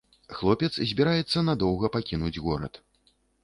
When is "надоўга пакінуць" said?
1.51-2.37